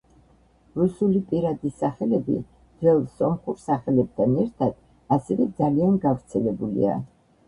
რუსული 0.77 1.19
პირადი 1.31 1.69
სახელები, 1.81 2.37
ძველ 2.83 3.03
სომხურ 3.19 3.59
სახელებთან 3.65 4.33
ერთად, 4.45 4.73
ასევე 5.17 5.47
ძალიან 5.61 6.01
გავრცელებულია. 6.07 6.97